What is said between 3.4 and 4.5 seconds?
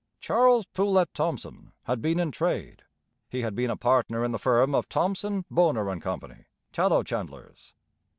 had been a partner in the